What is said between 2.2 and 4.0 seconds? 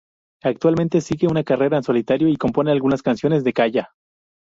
y compone algunas canciones de "Kaya".